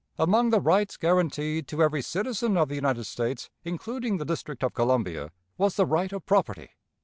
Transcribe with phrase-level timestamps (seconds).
[0.17, 4.73] Among the rights guaranteed to every citizen of the United States, including the District of
[4.73, 6.69] Columbia, was the right of property.